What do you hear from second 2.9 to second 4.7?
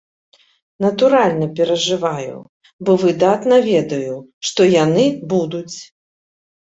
выдатна ведаю, што